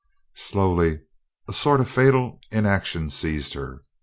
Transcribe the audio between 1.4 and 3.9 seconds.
a sort of fatal inaction seized her.